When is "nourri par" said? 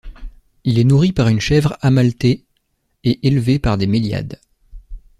0.83-1.27